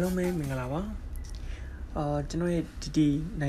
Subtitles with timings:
[0.00, 0.80] အားလုံးပဲမင်္ဂလာပါ
[1.96, 2.98] အာကျွန်တော်ရဲ့ TT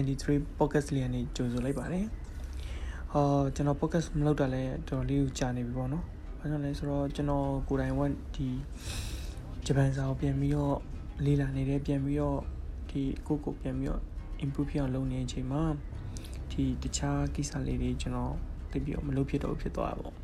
[0.03, 2.05] 93 podcast လေးကနေကြိုဆိုလိုက်ပါတယ်
[3.13, 6.05] အာကျွန်တော် podcast မလုပ်တာလဲတော်တော်လေးကိုကြာနေပြီပေါ့နော်
[6.39, 8.47] ဘာကြောင့်လဲဆိုတော့ကျွန်တော်ကိုယ်တိုင်ဝက်ဒီ
[9.65, 10.77] ဂျပန်စာကိုပြန်ပြီးတော့
[11.25, 12.39] လေ့လာနေတယ်ပြန်ပြီးတော့
[12.89, 14.01] ဒီကိုကိုပြန်ပြီးတော့
[14.43, 15.63] improve ဖြစ်အောင်လုပ်နေတဲ့အချိန်မှာ
[16.51, 18.33] ဒီတခြားကိစ္စလေးတွေကျွန်တော်
[18.71, 20.15] သိပြီးတော့မလုပ်ဖြစ်တော့ဖြစ်သွားတာပေါ့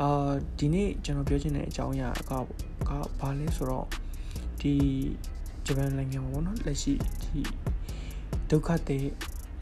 [0.00, 2.32] အာဒီနေ့ကျွန်တော်ပြောချင်တဲ့အကြောင်းအရာက
[2.88, 2.90] က
[3.20, 3.86] ဘာလဲဆိုတော့
[4.60, 4.74] ဒီ
[5.66, 6.92] ဂျပန်နိုင်ငံမှာပေါ့နော်လက်ရှိ
[7.22, 7.40] ဒီ
[8.50, 9.04] ဒုက္ခတဲ့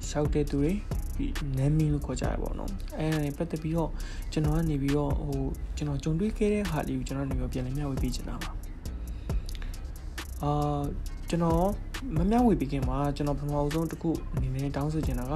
[0.09, 0.73] ရှောက်တဲ့သူတွေ
[1.17, 3.91] ဒီနမ်မီလို့ခေါ်ကြရပါတော့အဲ့ဒါနဲ့ပတ်သက်ပြီးတော့
[4.33, 5.43] ကျွန်တော်ကနေပြီးတော့ဟို
[5.77, 8.51] ကျွန်တော်ကြုံတွေ့ခဲ့တဲ့ဟာလေးကိုကျွန်တော်နေပြီးပြန်လည်မျှဝေပေးချင်တာပါ
[10.43, 10.83] အာ
[11.29, 11.65] ကျွန်တော်
[12.17, 15.35] မမျှဝေပေးခင်မှာကျွန်တော်ပထမဆုံးတစ်ခုအနေနဲ့တောင်းဆိုချင်တာက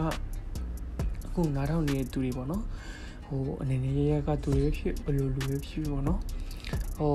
[1.27, 2.63] အခုနားထောင်နေတဲ့သူတွေပေါ့နော်
[3.27, 6.21] ဟိုအနေနဲ့ရရကသူတွေဖြစ်ဘယ်လိုလူတွေဖြစ်ပေါ့နော်
[6.99, 7.15] ဟို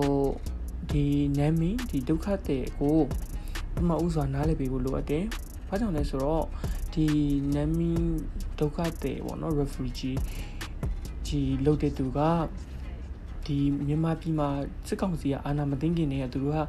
[0.92, 1.06] ဒီ
[1.40, 2.98] နာမည်ဒီဒုက္ခတဲ့ကို
[3.74, 5.24] ပထမဦးစွာနားလည်ပေးဖို့လိုအပ်တယ်။
[5.68, 6.46] ဘာကြောင့်လဲဆိုတော့
[6.94, 7.06] ဒီ
[7.56, 8.02] နာမည်
[8.60, 10.18] ဒုက္ခတဲ့ပေါ့နော် refugee
[11.28, 12.20] ကြီးလုပ်တဲ့သူက
[13.46, 14.50] ဒီမြန်မာပြည်မှာ
[14.88, 16.60] စစ်ကောင်စီကအာဏာမသိမ်းခင်တည်းကသူတို့က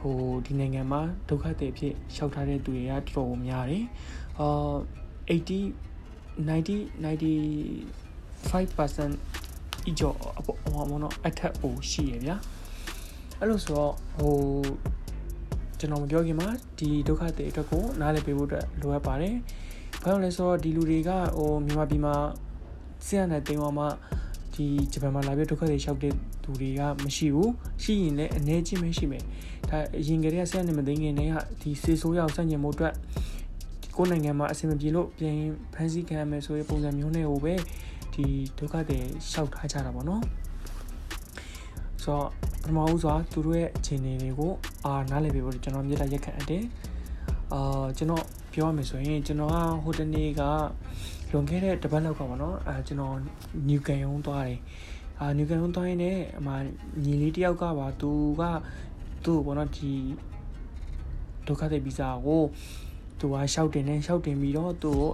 [0.00, 3.84] ဟိုဒီနိုင်ငံမှာဒုက္ခသည်ဖြစ်ရှောက်ထားတဲ့သူတွေကတော်တော်များတယ်။
[4.40, 4.74] အာ
[5.28, 5.62] 80
[6.48, 6.78] 90
[8.52, 12.36] 95%အကျော်ဟိုမနော်အထက်ပိုရှိရဗျာ။
[13.42, 14.36] အဲ့လိုဆိုတော့ဟို
[15.78, 16.48] ကျွန်တော်မပြောခင်မှာ
[16.78, 19.34] ဒီဒုက္ခတွေအတွက်ကိုနားလည်ပေးဖို့အတွက်လိုအပ်ပါတယ်။
[20.02, 22.14] ဘာလို့လဲဆိုတော့ဒီလူတွေကဟိုမြန်မာပြည်မှာ
[23.06, 23.84] ဆရာနဲ့တင်သွားမှ
[24.54, 27.48] ဒီဂျပန်မှာလာပြီးဒုက္ခတွေလျှောက်တဲ့သူတွေကမရှိဘူး။
[27.82, 29.24] ရှိရင်လည်းအနေချင်းပဲရှိမယ်။
[29.68, 32.94] ဒါအရင်ကတည်းကဆရာနဲ့မသိခင်တည်းကဒီစေဆိုးရောက်စန့်ကျင်မှုအတွက်
[33.96, 35.36] ကိုယ်နိုင်ငံမှာအဆင်မပြေလို့ပြန်
[35.74, 37.54] ဖန်ဆီးခံရမယ်ဆိုတဲ့ပုံစံမျိုးနဲ့ဟိုပဲ
[38.14, 38.24] ဒီ
[38.58, 38.98] ဒုက္ခတွေ
[39.30, 40.22] လျှောက်ထားကြတာပေါ့နော်။
[42.02, 42.28] ဆိုတော့
[42.62, 44.52] ပထမဦးစွာသူတို့ရဲ့အခြေအနေတွေကို
[44.84, 46.64] အာနားလည်ပေးဖို့ကျွန်တော်မြေတားရက်ခံအပ်တယ်
[47.52, 50.42] အာကျွန်တော်ပြောရမယ်ဆိုရင်ကျွန်တော်ကဟိုတနေ့က
[51.30, 53.16] လွန်ခဲ့တဲ့တပတ်လောက်ကပေါ့နော်အာကျွန်တော်
[53.68, 54.60] နျူကန်ယုံသွားတယ်
[55.20, 56.48] အာနျူကန်ယုံသွားရင်လည်းအမ
[57.04, 58.42] ညီလေးတယောက်ကပါသူက
[59.24, 59.92] သူ့ပေါ့နော်ဒီ
[61.46, 62.42] ဒုက္ခတဲ့ဗီဇာကို
[63.20, 65.10] သူကရှောက်တင်နေရှောက်တင်ပြီးတော့သူ့ကို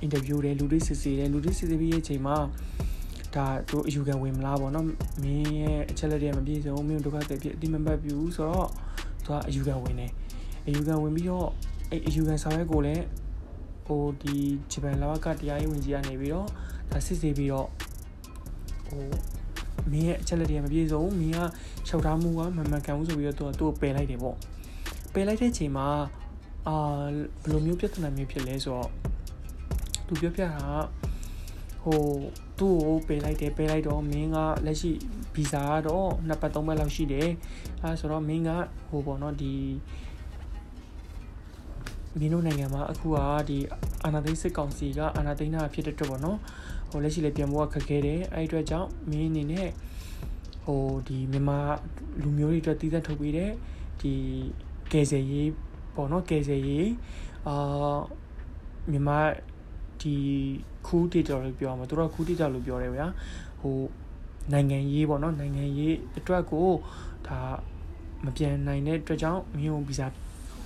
[0.00, 2.36] အင်တာဗျူးတယ်လူတွေစစ်ဆေးတယ်လူတွေစစ်ဆေးပြီးရဲ့အချိန်မှာ
[3.36, 4.86] ဒါသူအယူခံဝင်မလားပေါ့နော်
[5.22, 8.68] မင်းရဲ့အချက်လက်တွေမပြည့်စုံမင်းဒုက္ခတွေဖြစ်အတိမပတ်ပြူဆိုတော့
[9.24, 10.12] သူကအယူခံဝင်တယ်
[10.66, 11.48] အယူခံဝင်ပြီးတော့
[11.90, 13.04] အဲ့အယူခံဆောင်ရွက်ကိုလည်း
[13.86, 14.36] ဟိုဒီ
[14.72, 16.48] ဂျပန်လာကတရားရေးဝန်ကြီးကနေပြီးတော့
[16.90, 17.68] ဒါစစ်ဆေးပြီးတော့
[18.86, 19.04] ဟို
[19.92, 21.38] မင်းရဲ့အချက်လက်တွေမပြည့်စုံမင်းက
[21.86, 24.36] လျှောက်ထားမှုကမမှန်ကန်ဘူးဆိုပြီးတော့သူကသူ့ကိုပယ်လိုက်တယ်ပေါ့
[25.12, 25.88] ပယ်လိုက်တဲ့ချိန်မှာ
[26.68, 26.76] အာ
[27.42, 28.88] ဘယ်လိုမျိုးပြဿနာမျိုးဖြစ်လဲဆိုတော့
[30.06, 31.05] သူပြောပြတာက
[31.86, 32.04] ဟို
[32.58, 34.90] သူ့ကိုပေးလိုက်တယ်ပေးလိုက်တော့မင်းကလက်ရှိ
[35.34, 37.28] ဗီဇာကတော့နှစ်ပတ်သုံးပတ်လောက်ရှိတယ်
[37.82, 38.50] အဲဆိုတော့မင်းက
[38.88, 39.54] ဟိုပေါ့နော်ဒီ
[42.18, 43.58] မင်းတို့နိုင်ငံမှာအခုကဒီ
[44.04, 46.38] အာဏာသိမ်းစစ်ကောင်စီကအာဏာသိမ်းတာဖြစ်တဲ့အတွက်ပေါ့နော်
[46.90, 49.68] ဟိုလက်ရှိလည်းပြန်ဖို့ကခက်ခဲတယ်အဲ့အတွက်ကြောင့်မင်းအနေနဲ့
[50.64, 51.58] ဟိုဒီမြန်မာ
[52.22, 53.50] လူမျိုးတွေအတွက်တည်သက်ထုတ်ပေးတဲ့
[54.00, 54.12] ဒီ
[54.92, 55.50] ကယ်ဆယ်ရေး
[55.94, 56.88] ပေါ့နော်ကယ်ဆယ်ရေး
[57.48, 57.98] အာ
[58.90, 59.18] မြန်မာ
[60.06, 60.16] ဒီ
[60.86, 63.06] ခူးဒေတာလို့ပြောရမှာသူတို့ကခူးဒေတာလို့ပြောတယ်ဗျာ
[63.60, 63.78] ဟို
[64.52, 66.68] နိုင်ငံရေးပေါ့နော်နိုင်ငံရေးအတွက်ကို
[67.28, 67.38] ဒါ
[68.24, 70.06] မပြန်နိုင်တဲ့အတွက်ကြောင့်မင်းကိုဗီဇာ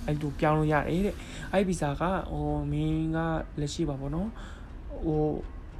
[0.05, 1.15] အဲ့လိုပြောင်းလို့ရတယ်တဲ့
[1.51, 3.17] အဲ့ဗီဇာကဟိုမင်းက
[3.59, 4.29] လက်ရှိပါပေါ့နော်
[5.05, 5.23] ဟို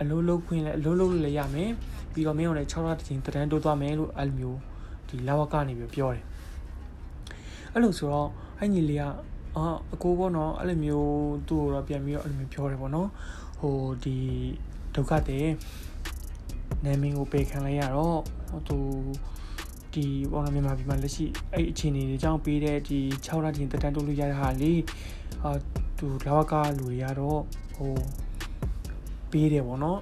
[0.01, 1.69] အလိုလုံးခွင့်လဲအလိုလုံးလည်းရမယ်
[2.13, 4.59] ပြီးတော့မင်းကိုလည်း6လတစ်ချိန်တန်းတိုးသွားမယ်လို့အဲ့လိုမျိုး
[5.07, 6.23] ဒီလာဝကနေပြီးပြောတယ်
[7.73, 8.29] အဲ့လိုဆိုတော့
[8.59, 9.03] အဲ့ညီလေးက
[9.57, 13.09] အာအကိုပေါ့နော်အဲ့လိုမျိုးသူ့ကိုတော့ပြန်ပြီးတော့အဲ့လိုမျိုးပြောတယ်ပေါ့နော်
[13.61, 14.17] ဟိုဒီ
[14.95, 15.47] ဒုက္ခတဲ့
[16.85, 18.77] နာမည်ကိုပေးခံလိုက်ရတော့ဟိုသူ
[19.94, 24.81] ဒီဘောနော်မြန်မာပြည်မှာလက်ရှိအဲ့အခြေအနေတွေကြောင့်ပေးတဲ့ဒီ6လတင်တက်တန်းတိုးလို့ရတဲ့ဟာလေး
[25.44, 25.51] အာ
[25.97, 27.41] သူလောကလူတွေကတော့
[27.75, 27.94] ဟို
[29.31, 29.99] ပေးတယ်ပေါ့နော်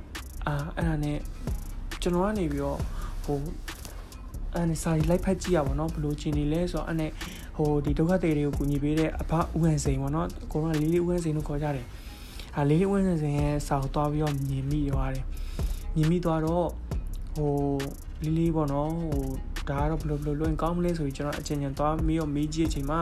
[0.48, 1.18] အာအဲ့ဒါနဲ့
[2.02, 2.80] ကျွန်တော်ကနေပြီးတော့
[3.24, 3.38] ဟို
[4.54, 7.12] အဲ့နဲ့စာရီလိုက်ဖတ်ကြည့်ရပါတော့ဘယ်လိုအခြေအနေလဲဆိုတော့အဲ့နဲ့
[7.58, 11.86] ဟိုဒီဒုက္ခတွေတွေကိုကူညီပေးတဲ့အဖဦးဟန်စိန်ပေါ့နော်ကိုရောလေးလေးဦးဟန်စိန်လို့ခေါ်ကြတယ်
[12.58, 15.26] အဲလေးလေးဦးဟန်စိန်ရဲ့စာကိုသွားပြီးတော့မြင်မိသွားတယ်
[15.96, 16.68] မြင်မိသွားတော့
[17.36, 17.54] ဟို
[18.24, 19.24] လေးလေးပေါ့နော်ဟို
[19.70, 23.00] ဒါကတော့ဘယ်လိုဘယ်လိုလွင်ကောင်းမလဲဆိုပြီးကျွန်တော်အချင်းချင်းသွားပြီးတော့မေးကြည့်အချိန်မှာ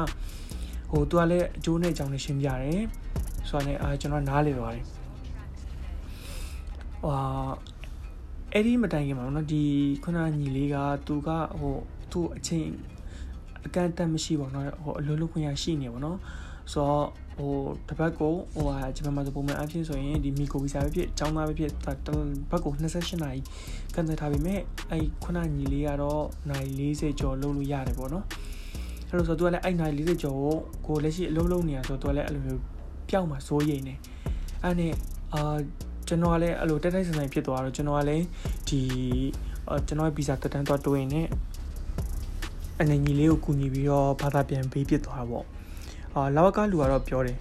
[0.92, 2.82] ဟိုသူကလည်းအကျိုးနဲ့အကြောင်းနဲ့ရှင်းပြတယ်
[3.50, 4.86] ဆိုတော့လည်းအာကျွန်တော်နားလေသွားတယ်
[7.04, 7.20] ဟာ
[8.54, 9.64] အဲ့ဒီမတိုင်ခင်မှာနော်ဒီ
[10.04, 10.76] ခုနညီလေးက
[11.08, 11.30] သူက
[11.60, 11.76] ဟို
[12.12, 12.72] သူ့အချင်း
[13.66, 16.18] အကန့်အသတ်မရှိပါတော့ဟိုအလိုလိုခွင့်ရရှိနေပါတော့
[16.73, 17.07] ဆိုတော့
[17.39, 17.55] ဟို
[17.89, 21.99] တစ်ပတ်ကိုဟိုဟာဂျပန်မှာဆိုပုံမှန်အဖြစ်ဆိုရင်ဒီမီကိုဗီဇာပဲဖြစ်အကြောင်းသားပဲဖြစ်တစ်
[22.51, 23.41] ပတ်ကို28နာရီ
[23.95, 28.25] ကန်သက်ထားပေမဲ့အဲ့ခုနညီလေးကတော့နိုင်40ကျော်လုံးလို့ရတယ်ပေါ့နော်
[29.09, 30.57] အဲ့လိုဆိုတော့ तू ကလည်းအဲ့နိုင်40ကျော်ကို
[30.87, 32.61] ကိုလက်ရှိအလုံးလုံးနေရဆိုတော့ तू ကလည်းအဲ့လိုမျိုး
[33.09, 33.95] ပျောက်မှာစိုးရိမ်နေ
[34.63, 34.93] အဲ့နဲ့
[35.35, 35.57] အာ
[36.09, 38.25] ကျွန်တော်ကလည်းအဲ့လိုတက်တိုက်ဆန်ဆန်ဖြစ်သွားတော့ကျွန်တော်ကလည်း
[38.69, 38.81] ဒီ
[39.87, 41.17] ကျွန်တော်ရဲ့ဗီဇာတက်တန်းသွားတိုးရင်ね
[42.81, 45.47] အနေညီလေးကိုကူညီပြီးတော့ဘာသာပြန်ပေးပြစ်သွားတာပေါ့
[46.18, 47.38] အာလာဝကလူကတော့ပြောတယ်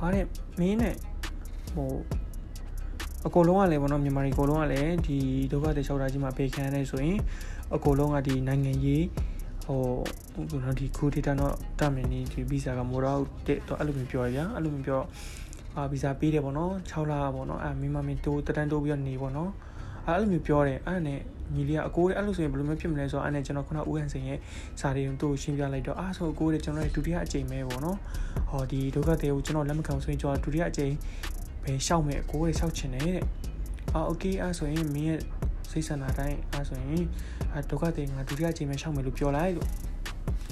[0.00, 0.24] အားတဲ့
[0.60, 0.94] မင်းနဲ့
[1.74, 1.90] ဟို
[3.26, 5.18] အကုန်လုံးကလည်းဗောနော်မြန်မာတွေအကုန်လုံးကလည်းဒီ
[5.52, 7.18] ဒုက္ခတွေလျှောက်တာကြီးမှာပေခံရတယ်ဆိုရင်
[7.74, 9.04] အကုန်လုံးကဒီနိုင်ငံရေး
[9.66, 9.80] ဟို
[10.50, 15.02] ဟိုနော်ဒီခုဒေတာတော့တမင်းနေဒီဗီဇာကမိုးတော့တဲ့တော့အဲ့လိုမျိုးပြောရဗျာအဲ့လိုမျိုးပြော
[15.76, 19.50] အာဗီဇာပေးတယ်ဗောနော်6လဗောနော်အဲ့မင်းမမင်းတိုးတတန်းတိုးပြီးတော့နေဗောနော်
[20.06, 21.20] အဲ့လိုမျိုးပြောတယ်အဲ့နဲ့
[21.55, 24.39] ညီလေးကအကိုတဲ့အဲ့လိုဆိုရင်ဘယ်လိုမျိုးဖြစ်မလဲဆိုတော့အဲ့နဲ့ကျွန်တော်ခုနဦးဟန်စင်ရဲ့
[24.79, 27.97] စာတွေကိုသူ့ကိုရှင်းပြလိုက်တော့အားဆိုအကိုတဲ့ကျွန်တော်ရဲ့ဒုတိယအကြိမ်ပဲဗောနော်
[28.49, 30.93] ဟောဒီဒုက္ခတွေကိုကျွန်တော်လက်မခံဆိုရင်ကျွန်တော်ဒုတိယအကြိမ်
[31.63, 33.21] ပဲရှောက်မယ်အကိုတဲ့ရှောက်ချင်တယ်တဲ့
[33.93, 35.19] အာโอเคအဲ့ဆိုရင်မင်းရဲ့
[35.71, 37.03] စိတ်ဆန္ဒတိုင်းအဲ့ဆိုရင်
[37.69, 39.67] ဒုက္ခတွေငါဒုတိယအကြိမ်ပဲရှောက်မယ်လို့ပြောလိုက်လို့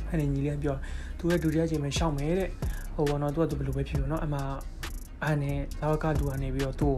[0.09, 0.75] အဲ့ဒီညီလေးကပြော
[1.19, 2.49] သူရဲ့ဒုတိယအကြိမ်ပဲရှောက်မယ်တဲ့
[2.95, 4.35] ဟိုဘောနော်သူကသူဘယ်လိုပဲဖြစ်ဖြစ်နော်အမ
[5.23, 6.97] အဲ့နဲ့လာဝကလူကနေပြီးတော့သူ့က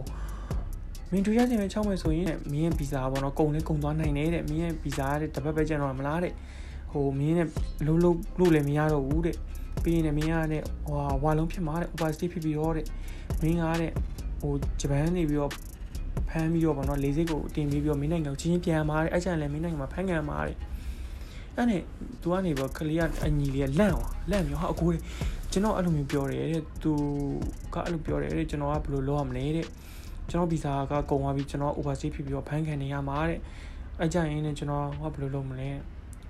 [1.12, 6.32] မင်းဒုတိယအကြိမ်ပဲ6မယ်ဆိုရင်မင်းရဲ့ဗီဇာပေါ့နော်ကုန်လေးကုန်သွားနိုင်တယ်တဲ့မင်းရဲ့ဗီဇာတဲ့တပတ်ပဲကျန်တော့မလားတဲ့
[6.92, 7.48] ဟိုမင်းနဲ့
[7.86, 9.36] လုံးလုံးလို့လည်းမရတော့ဘူးတဲ့
[9.82, 12.86] ပြီးရင်လည်းမင်းကတဲ့ဟိုဝါလုံးဖြစ်မှာတဲ့ opacity ဖြစ်ပြီးတော့တဲ့
[13.42, 13.92] မင်းကတဲ့
[14.40, 15.52] ဟိုဂျပန်နေပြီးတော့
[16.28, 20.56] ဖမ်းပြီးတော့ဗောနော်လေးစိတ်ကိုတင်ပြီးပြီးတော့မင်းနိုင်ငံကိုချင်းချင်းပြန်มาတဲ့အဲ့ကျန်လည်းမင်းနိုင်ငံမှာဖမ်းခံมาတဲ့
[21.56, 21.82] အဲ့နဲ့
[22.22, 25.02] तू ကနေပေါ့ကလေးကအညီလေးကလန့်သွားလန့်ပြီးဟာအကိုတဲ့
[25.52, 26.92] ကျွန်တော်အဲ့လိုမျိုးပြောတယ်တဲ့ तू
[27.74, 29.66] ကအဲ့လိုပြောတယ်တဲ့ကျွန်တော်ကဘယ်လိုလုပ်ရမလဲတဲ့
[30.29, 33.39] ကျွန်တော်ဗီဇာကကုန်သွားပြီကျွန်တော် overstay ဖြစ်ပြီးတော့ဖမ်းခံနေရမှာတဲ့
[33.99, 35.69] အဲ့ကြရင်လည်းကျွန်တော်ဟောဘယ်လိုလုပ်မလဲ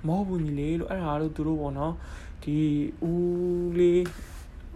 [0.08, 1.94] မဟုတ်ဘူးညီလေးလို့အဲ့ဒါလို့သူတို့ပေါ့နော်
[2.44, 2.58] ဒီ
[3.10, 4.04] ဦးလေး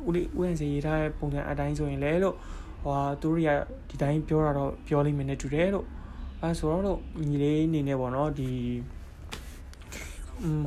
[0.06, 2.36] ဦးလေးဦးရန်စီရေးထားတဲ့ပုံစံအတိုင်းဆိုရင်လည်းလို့
[2.84, 3.50] ဟိုသူတို့က
[3.90, 5.86] ဒီတိုင်းပြောတာတော့ပြောလိမ့်မယ်နဲ့တူတယ်လို့
[6.42, 7.00] အဲဆိုတော့လို့
[7.30, 8.52] ညီလေးအနေနဲ့ပေါ့နော်ဒီ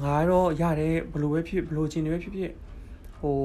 [0.02, 2.52] ငါတော့ရတယ်ဘလို့ပဲဖြစ်ဘလို့ချင်းတွေပဲဖြစ်ဖြစ်
[3.18, 3.38] ဟို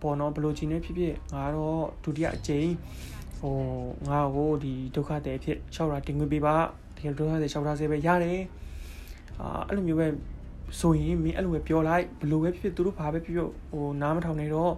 [0.00, 2.70] ပေါ်တော့ဘလို့ချင်းတွေဖြစ်ဖြစ်ငါတော့ဒုတိယအကြိမ်
[3.44, 3.58] ဟို
[4.08, 6.54] ငါ့ကိုဒီဒုက္ခတဲ့ဖြစ်လျှောက်တာတင်ခွင့်ပေးပါ
[6.96, 8.40] တကယ်ဒုက္ခတဲ့လျှောက်တာစေပဲရတယ်
[9.40, 10.06] အာအဲ့လိုမျိုးပဲ
[10.80, 14.72] ဆိုရင်မင်းအဲ့လိုပဲပြောလိုက်ဘလို့ပဲဖြစ်ဖြစ်သူတို့ဘာပဲဖြစ်ဖြစ်ဟိုနားမထောင်နေတော့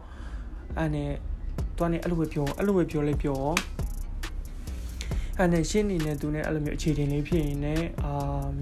[0.78, 1.12] အဲ့နဲ့
[1.78, 3.42] တွားနေအဲ့လိုပဲပြောအဲ့လိုပဲပြောလိုက်ပြော
[5.38, 8.12] အဲ့နဲ့ရှင်းနေနေသူနဲ့အဲ့လိုမျိုးအခြေတင်လေးဖြစ်ရင်လည်းအာ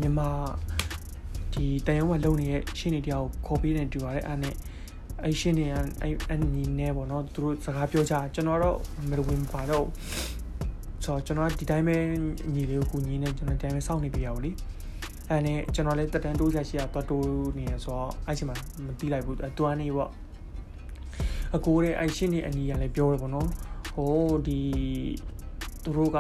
[0.01, 0.31] မြန်မာ
[1.53, 4.55] ဒီတန်ရုံးမှာလုံနေတဲ့ရှင်းနေတရားကိုခေါ်ပေးနေတူပါတယ်အဲ့နဲ့
[5.23, 5.85] အဲ့ရှင်းနေအဲ့
[6.31, 8.79] အဲ့ညီနေပေါ့နော်သူတို့စကားပြောကြကျွန်တော်တော့
[9.09, 9.87] မဝင်ပါတော့
[11.05, 11.97] ဆိုတော့ကျွန်တော်ဒီတိုင်းပဲ
[12.55, 14.51] ညီလေးကိုကူညီနေကျွန်တော်ဒီတိုင်းပဲစောင့်နေပြရအောင်လေ
[15.31, 17.29] အဲ့နဲ့ကျွန်တော်လည်းတက်တန်းတိုးချက်ရှိရတော့တိုး
[17.59, 18.57] နေရဆိုတော့အဲ့ချိန်မှာ
[18.87, 20.11] မတီးလိုက်ဘူးတွန်းနေပေါ့
[21.57, 23.49] အကိုတဲ့အဲ့ရှင်းနေအညီရလည်းပြောရပေါ့နော်
[23.95, 24.15] ဟို
[24.47, 24.61] ဒီ
[25.85, 26.19] သူတို့က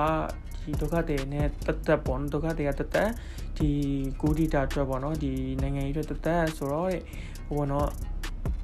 [0.65, 3.11] ဒီဒုက္ခတွေနဲ့တက်တက်ပေါ့နော်ဒုက္ခတွေကတက်တက်
[3.59, 3.71] ဒီ
[4.21, 5.33] ကိုဒီတာအတွက်ပေါ့နော်ဒီ
[5.63, 6.91] နိုင်ငံရေးအတွက်တက်တက်ဆိုတော့
[7.49, 7.89] ဟိုပေါ့နော်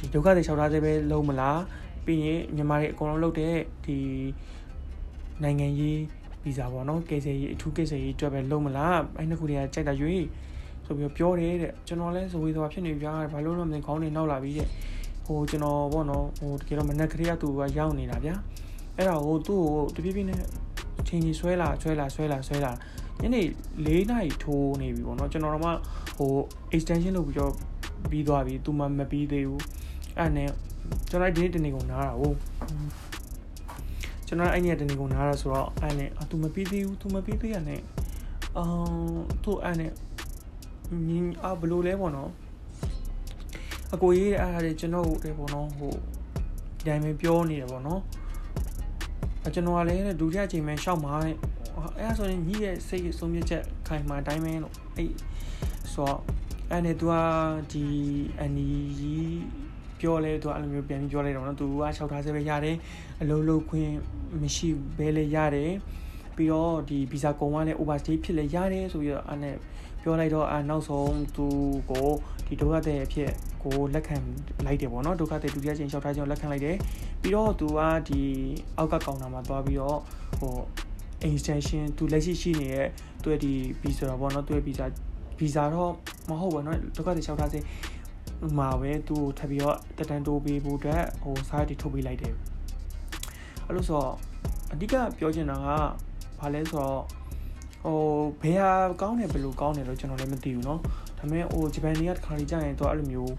[0.00, 1.60] ဒီဒုက္ခတွေလျှောက်ထားသေးပဲလုံးမလား
[2.04, 3.98] ပြီးရင်မြန်မာတွေအကုန်လုံးလုပ်တဲ့ဒီ
[5.42, 6.00] နိုင်ငံရေး
[6.44, 10.24] ဗီဇာပေါ့နော်ကေဆယ်ရေးအထူးကေဆယ်ရေးအတွက်ပဲလုံးမလားအဲ့နှစ်ခုတွေကကြိုက်တာရွေး
[10.84, 14.68] ဆိုပြီးပြောတယ်တဲ့ကျွန်တော်လဲဇဝေသွားဖြစ်နေပြားဘာလို့လဲမသိခေါင်းနေနောက်လာပြီးတဲ့
[15.26, 18.34] ဟိုကျွန်တော်ပေါ့နော်ဟိုတကယ်တော့မနက်ကလေးကသူကရောက်နေတာဗျာ
[18.96, 19.62] အဲ့ဒါဟိုသူ့
[19.94, 20.40] ကိုတပြေးပြေးနဲ့
[21.06, 22.72] ချင်းကြီးဆွဲလာဆွဲလာဆွဲလာဆွဲလာ
[23.20, 23.42] ညနေ
[23.86, 25.72] ၄နာရီထိုးနေပြီပေါ့နော်ကျွန်တော်တို့မှ
[26.18, 26.32] ဟို
[26.74, 27.52] extension လုပ်ပြီးတော့
[28.10, 29.62] ပြီးသွားပြီသူမှမပြီးသေးဘူး
[30.20, 30.50] အဲ့နဲ့
[31.10, 32.36] ကျွန်တော်ဒီနေ့တနေ့ကုန်နားတာဟုတ်
[34.26, 37.80] ကျွန်တော်အဲ့နေ့တနေ့ကုန်နားတာဆိုတော့အဲ့နဲ့အသူမပြီးသေးဘူးသူမပြီးသေးရနဲ့
[38.56, 39.92] အော်သူအဲ့နဲ့
[41.08, 42.30] ညင်အဘလို့လဲပေါ့နော်
[43.94, 45.94] အကိုရေးအဲ့ဒါတွေကျွန်တော်တို့ပေါ့နော်ဟို
[46.78, 48.00] ဒီတိုင်းပဲပြောနေတယ်ပေါ့နော်
[49.46, 51.36] အကျွန်တော်ကလည်းဒုတိယချိန်မှရှောက်မှာတဲ့
[51.98, 55.10] အဲ့ဒါဆိုရင်ညီရဲ့စိတ်ဆုံးဖြတ်ချက်ခိုင်မာတိုင်းပဲလို့အဲ့
[55.92, 56.18] ဆိုတော့
[56.70, 57.14] အဲ့နဲ့ तू က
[57.72, 57.86] ဒီ
[58.40, 59.69] အနီကြီး
[60.00, 62.76] ပြောလဲ तू အဲ့လိုမျိုးပြန်ပြီးပြောလိုက်တော့နော် तू က၆ထားစေပဲရတယ်
[63.22, 63.90] အလုံးလုံးခွင့်
[64.42, 65.72] မရှိဘဲလဲရတယ်
[66.36, 69.56] ပြီးတော့ဒီဗီဇာကုံကလည်း overstay ဖြစ်လဲရတယ်ဆိုပြီးတော့အဲ့နဲ့
[70.02, 71.46] ပြောလိုက်တော့အနောက်ဆုံးသူ
[71.90, 72.08] ကို
[72.46, 73.30] ဒီဒုက္ခတဲ့အဖြစ်
[73.62, 74.16] ကိုလက်ခံ
[74.66, 76.76] လိုက်တယ်ပေါ့နော်ဒုက္ခတဲ့ဒုတိယချိန်လျှောက်ထားခြင်းလက်ခံလိုက်တယ်
[77.22, 78.22] ပြီးတော့သူကဒီ
[78.76, 79.98] အောက်ကကောင်တာမှာသွားပြီးတော့
[80.38, 80.54] ဟို
[81.28, 82.88] extension သူလက်ရှိရှိနေတဲ့
[83.22, 83.52] သူရဲ့ဒီ
[83.82, 84.86] visa ပေါ့နော်သူရဲ့ visa
[85.38, 85.92] visa တော့
[86.28, 87.64] မဟုတ်ပါနော်ဒုက္ခတဲ့လျှောက်ထားခြင်း
[88.57, 92.33] မှာပဲသူ့ကိုထပ်ပြီးတော့တက်တန်းတိုးပေးဖို့အတွက်ဟိုစာရီထုတ်ပေးလိုက်တယ်
[93.67, 94.11] အဲ့လိုဆိုတော့
[94.73, 95.67] အဓိကပြောချင်တာက
[96.39, 97.01] ဘာလဲဆိုတော့
[97.83, 97.99] ဟို
[98.41, 100.79] ဘယ်ဟာကောင်းတယ်ဘယ်လိုကောင်းတယ်လို့ကျွန်တော်လည်းမသိဘူးเนาะ
[101.17, 103.33] ဒါပေမဲ့ဟိုဂျပန်တွေကတစ်ခါလေးကြာရင်တော့အဲ့လိုမျိုး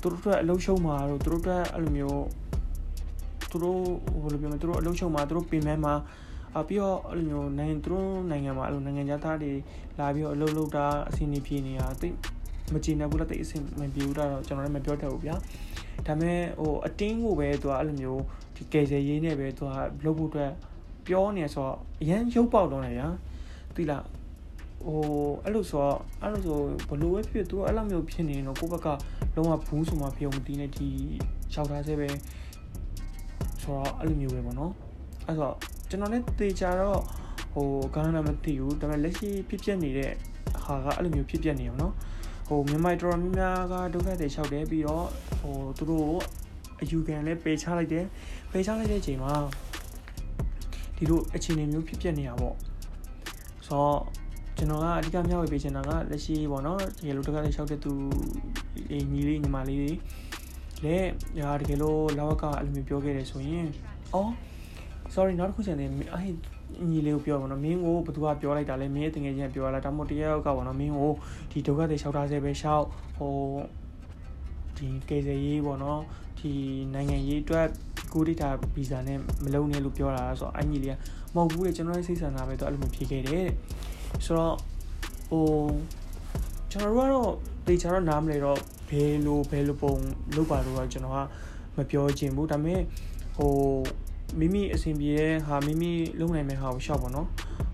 [0.00, 2.22] သူတို့အတွက်အလုံးရှုံးမှာတော့သူတို့အတွက်အဲ့လိုမျိုး
[3.50, 3.82] သူတို့
[4.22, 5.94] ဟိုလိုပြောမလဲသူတို့အလုံးရှုံးမှာသူတို့ပင်မမှာ
[6.58, 9.52] အပြီးတော့အဲ့လိုမျိုးနိုင်ငံသူတို့နိုင်ငံမှာအဲ့လိုနိုင်ငံသားတွေ
[9.98, 12.16] လာပြီးတော့အလုပ်လုပ်တာအစီအစဉ်ပြေနေတာတိတ်
[12.73, 15.35] မကြည်နေဘူးလားတိတ်အဆင်မပြေဘူးတော့ကျွန်တော်လည်းမပြောတတ်ဘူးဗျာ
[16.05, 18.21] ဒါပေမဲ့ဟိုအတင်းကိုပဲသူကအဲ့လိုမျိုး
[18.55, 20.51] ဒီကယ်ဆယ်ရေးနဲ့ပဲသူကလုပ်ဖို့အတွက်
[21.07, 23.07] ပြောနေဆိုတော့အရန်ရုပ်ပေါက်တော့တယ်ဗျာ
[23.75, 24.03] သိလား
[24.85, 25.01] ဟို
[25.43, 26.57] အဲ့လိုဆိုတော့အဲ့လိုဆို
[26.89, 28.87] ဘလို့ပဲဖြစ်သူအဲ့လိုမျိုးဖြစ်နေရင်တော့ကိုယ့်ဘက်က
[29.35, 30.89] လုံးဝဘူးဆိုမှပြုံမတီးနေဒီ
[31.53, 32.09] ရှောက်ထားသေးပဲ
[33.61, 34.71] ဆိုတော့အဲ့လိုမျိုးပဲပေါ့နော်
[35.27, 35.55] အဲ့တော့
[35.89, 36.99] ကျွန်တော်လည်းတေချာတော့
[37.53, 40.11] ဟိုကောင်းတာမသိဘူးဒါပေမဲ့လက်ရှိဖြစ်ဖြစ်နေတဲ့
[40.63, 41.93] ဟာကအဲ့လိုမျိုးဖြစ်ပြနေအောင်နော်
[42.47, 45.07] ဟိုမြန်မာတော်တော်များများကဒုက္ခတွေလျှောက်တယ်ပြီးတော့
[45.39, 46.17] ဟိုသူတို့
[46.81, 48.05] အယူခံလည်းပေချလိုက်တယ်
[48.51, 49.33] ပေချလိုက်တဲ့အချိန်မှာ
[50.97, 52.55] ဒီလိုအခြေအနေမျိုးဖြစ်ပြနေရပေါ့
[53.67, 53.99] ဆိုတော့
[54.57, 57.91] ကျွန်တော်ကအဓိကမျှဝေပေးချင်တာကလက်ရှိပေါ့နော်တကယ်လို့တကယ်လျှောက်တဲ့သူ
[59.11, 59.91] ညီလေးညီမလေးတွေ
[60.83, 63.67] လည်းညာတကယ်လို့လောက်ကအဲ့လိုမျိုးပြောခဲ့တယ်ဆိုရင်
[64.13, 64.31] အော်
[65.13, 66.33] sorry နောက်တစ်ခုချင်တယ်အဲ့
[66.89, 71.11] ညီလေးကိုပြောပါတော့မင်းကိုဘသူကပြောလိုက်တာလဲမင်းရဲ့တငယ်ချင်းကပြောလာဒါမှမဟုတ်တယောက်ကပေါ့နော်မင်းကို
[71.51, 72.85] ဒီဒုက္ခတွေလျှောက်ထားစေပဲရှောက်
[73.17, 73.35] ဟို
[74.77, 76.01] ဒီကေဇေရေးပေါ့နော်
[76.39, 76.51] ဒီ
[76.93, 77.67] နိုင်ငံရေးအတွက်
[78.13, 80.95] ကိုဒိတာဗီဇာနဲ့မလုံးနဲ့လို့ပြောတာဆိုတော့အညီလေးက
[81.35, 83.47] မဟုတ်ဘူးလေကျွန်တော်ရဲ့စိတ်ဆန္ဒပဲတော့အဲ့လိုမျိုးဖြေခဲ့တယ်
[84.25, 84.55] ဆိုတော့
[85.29, 85.47] ဟို
[86.71, 87.33] ကျွန်တော်တို့ကတော့
[87.67, 88.59] တေချာတော့နားမလဲတော့
[88.89, 89.93] ဘယ်လိုဘယ်လိုပုံ
[90.35, 91.19] လုပ်ပါတော့ကျွန်တော်က
[91.77, 92.81] မပြောချင်ဘူးဒါပေမဲ့
[93.37, 93.53] ဟို
[94.39, 97.27] မိမိအဆင်ပြေတဲ့ဟာမိမိလုပ်နိုင်မဲ့ဟာကိုရှောက်ပါတော့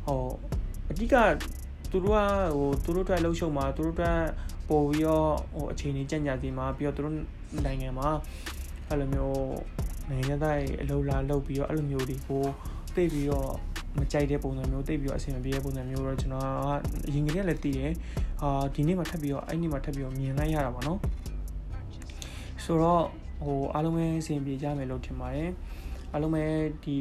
[0.05, 0.25] ဟို
[0.91, 1.15] အဓိက
[1.91, 2.19] သူတို့က
[2.55, 4.19] ဟိုသူတို့အတွက်လှုပ်ရှုံမှာသူတို့အတွက်
[4.69, 7.15] ပို့ပြီးတော့ဟိုအခြေအနေကြံ့ကြာစီမှာပြီးတော့သူတို့
[7.65, 8.09] နိုင်ငံမှာ
[8.89, 9.53] အဲ့လိုမျိုး
[10.09, 12.43] နိုင်ငံသားအလုပ်လာလုပ်ပြီးတော့အဲ့လိုမျိုးတွေကို
[12.95, 13.51] သိပြီးတော့
[13.99, 16.47] မကြိုက်တဲ့ပုံစံမျိုးသိပြီးတော့အဆင်မပြေတဲ့ပုံစံမျိုးတော့ကျွန်တော်က
[17.07, 17.91] အရင်ကတည်းကလည်းသိတယ်
[18.41, 20.99] အာဒီနေ့မှထပ်ပြီးတော့အဲ့နေ့မှထပ်ပြီးတော့မြင်လိုက်ရတာပါနော်
[22.63, 23.03] ဆိုတော့
[23.45, 25.49] ဟိုအားလုံးပဲအဆင်ပြေကြမယ်လို့ထင်ပါတယ်
[26.15, 26.45] အားလုံးပဲ
[26.85, 26.97] ဒီ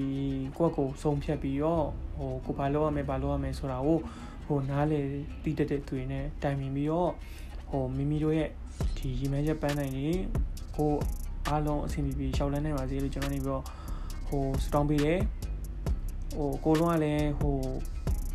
[0.57, 1.87] ကိုယ့်ကိုစုံဖြတ်ပြီးတော့
[2.19, 3.99] ဟိုကိုဘာလုပ်ရမယ်ဘာလုပ်ရမယ်ဆိုတာကို
[4.47, 5.01] ဟိုနားလေ
[5.45, 7.11] တည်တတ်တဲ့သူတွေနဲ့တိုင်ပင်ပြီးတော့
[7.71, 8.51] ဟိုမိမိတို့ရဲ့
[8.97, 10.09] ဒီရီမန်းချက်ပန်းနိုင်နေ
[10.77, 10.93] ကို
[11.49, 13.65] အားလုံးအဆင်ပြေပြေရှောက်လန်းနိုင်ပါစေလို့ကျွန်တော်နေပြီးတော့
[14.29, 15.21] ဟိုစတောင်းပေးတယ်
[16.37, 17.57] ဟိုကိုလုံးကလည်းဟို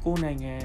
[0.06, 0.56] ကိုနိုင်ငံ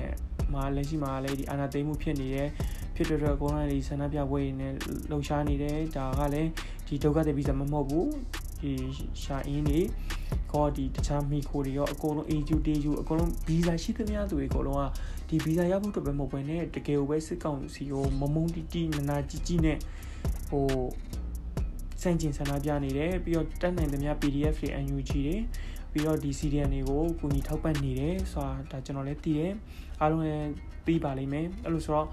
[0.53, 2.49] မှာလက်ရှိမှာလည်းဒီအာဏာသိမ်းမှုဖြစ်နေတယ်
[2.95, 4.73] ဖြစ်တဲ့အတွက်ကိုလုံးကဒီဆန္ဒပြပွဲတွေနဲ့
[5.11, 6.51] လှုပ်ရှားနေတယ်ဒါကလည်း
[6.87, 8.42] ဒီဒုက္ခတွေပြီးစမမဟုတ်ဘူးဒီ
[9.23, 9.81] ရှာအင်းတွေ
[10.53, 14.85] ကောဒီတခြားမီခိုတွေရောအကုန်လုံး AU DU အကုန်လုံးဗီဇာရှိသမျှသူတွေအကုန်လုံးက
[15.29, 19.79] ဒီဗီဇာရဖို့အတွက်ပဲမဟုတ်ဘဲနဲ့တကယ်ကိုပဲစစ်ကောင်စီကိုမမုံတီတီနာနာကြီးကြီးနဲ့
[20.49, 20.67] ဟို
[22.03, 25.37] စန့်ကျင်ဆန္ဒပြနေတယ်ပြီးတော့တက်နိုင်သမျှ PDF တွေ UNG တွေ
[25.93, 29.53] ပြီးတော့ဒီ CDN တွေကိုကူညီထောက်ပံ့နေတယ်ဆိုတာဒါကျွန်တော်လည်းသိတယ်
[30.01, 30.51] အားလုံးလည်း
[30.85, 32.09] ပြီးပါလိမ့်မယ်အဲ့လိုဆိုတော့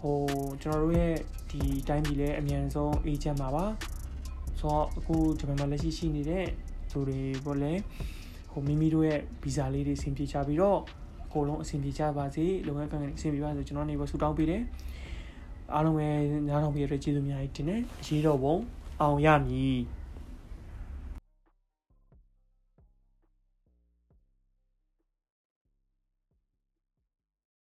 [0.00, 0.16] ဟို
[0.62, 1.14] ကျွန်တော်တို့ရဲ့
[1.50, 3.64] ဒီတိုင်းပြည်လည်းအမြန်ဆုံးအေးချမ်းပါပါ
[4.60, 6.44] ဆိုတော့အခုဂျပန်မှာလက်ရှိရှိနေတဲ့
[6.90, 7.80] သူတွေကိုလည်း
[8.52, 10.78] ဟိုမိမိတို့ရဲ့ဗီဇာလေးတွေအဆင်ပြေချပြီးတော့
[11.26, 14.62] အကုန်လုံးအဆင်ပြေကြပါစေလုပ်ငန်းကံအဆင်ပြေပါစေကျွန်တော်နေပါဆူတောင်းပေးတယ်
[15.74, 16.08] အားလုံးပဲ
[16.48, 18.56] ညားထောင်ပေးရတဲ့ကျေးဇူးများကြီးတင်တယ်အရေးတော်ပုံ
[19.00, 19.76] အောင်ရမည်